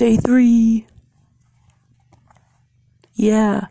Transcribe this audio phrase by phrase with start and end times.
[0.00, 0.86] Day three.
[3.16, 3.66] Yeah.